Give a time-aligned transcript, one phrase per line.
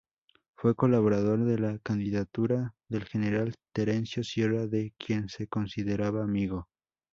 [0.57, 6.67] Fue colaborador de la candidatura del General Terencio Sierra de quien se consideraba amigo.